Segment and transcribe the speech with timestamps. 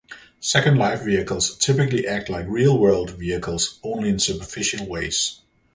[0.39, 5.41] "Second Life" vehicles typically act like real world vehicles only in superficial ways.